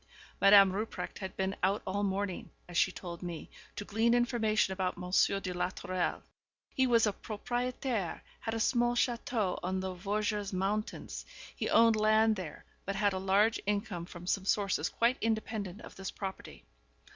[0.41, 4.97] Madame Rupprecht had been out all morning, as she told me, to glean information about
[4.97, 6.23] Monsieur de la Tourelle.
[6.73, 11.23] He was a propriétaire, had a small château on the Vosges mountains;
[11.55, 15.95] he owned land there, but had a large income from some sources quite independent of
[15.95, 16.65] this property.